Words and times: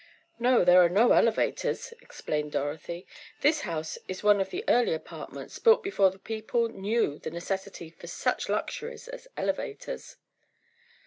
"No, 0.39 0.65
there 0.65 0.81
are 0.81 0.89
no 0.89 1.11
elevators," 1.11 1.93
explained 2.01 2.53
Dorothy. 2.53 3.05
"This 3.41 3.61
house 3.61 3.99
is 4.07 4.23
one 4.23 4.41
of 4.41 4.49
the 4.49 4.63
early 4.67 4.93
apartments, 4.95 5.59
built 5.59 5.83
before 5.83 6.09
the 6.09 6.17
people 6.17 6.69
knew 6.69 7.19
the 7.19 7.29
necessity 7.29 7.91
for 7.91 8.07
such 8.07 8.49
luxuries 8.49 9.07
as 9.07 9.27
elevators." 9.37 10.17